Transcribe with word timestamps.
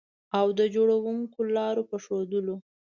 او 0.39 0.47
د 0.59 0.61
جوړوونکو 0.75 1.39
لارو 1.55 1.83
په 1.89 1.97
ښودلو 2.03 2.55